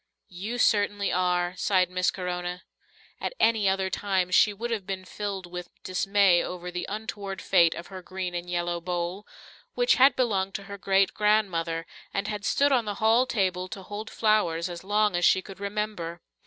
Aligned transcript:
"You 0.31 0.57
certainly 0.57 1.13
are," 1.13 1.53
sighed 1.57 1.91
Miss 1.91 2.09
Corona. 2.09 2.63
At 3.19 3.33
any 3.39 3.69
other 3.69 3.91
time 3.91 4.31
she 4.31 4.51
would 4.51 4.71
have 4.71 4.87
been 4.87 5.05
filled 5.05 5.45
with 5.45 5.69
dismay 5.83 6.41
over 6.43 6.71
the 6.71 6.87
untoward 6.89 7.39
fate 7.39 7.75
of 7.75 7.85
her 7.93 8.01
green 8.01 8.33
and 8.33 8.49
yellow 8.49 8.81
bowl, 8.81 9.27
which 9.75 9.97
had 10.01 10.15
belonged 10.15 10.55
to 10.55 10.63
her 10.63 10.79
great 10.79 11.13
grandmother 11.13 11.85
and 12.15 12.27
had 12.27 12.45
stood 12.45 12.71
on 12.71 12.85
the 12.85 12.95
hall 12.95 13.27
table 13.27 13.67
to 13.67 13.83
hold 13.83 14.09
flowers 14.09 14.69
as 14.69 14.83
long 14.83 15.15
as 15.15 15.23
she 15.23 15.39
could 15.43 15.59
remember. 15.59 16.19